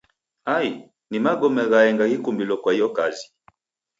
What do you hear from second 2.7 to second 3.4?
iyo kazi.